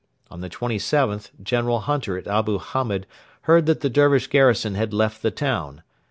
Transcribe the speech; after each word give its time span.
On 0.31 0.41
the 0.41 0.49
27th 0.49 1.29
General 1.43 1.81
Hunter 1.81 2.17
at 2.17 2.25
Abu 2.25 2.57
Hamed 2.57 3.05
heard 3.41 3.67
that 3.67 3.81
the 3.81 3.87
Dervish 3.89 4.25
garrison 4.25 4.73
had 4.73 4.95
left 4.95 5.21
the 5.21 5.29
town. 5.29 5.83